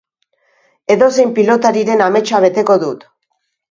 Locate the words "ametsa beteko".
2.09-2.83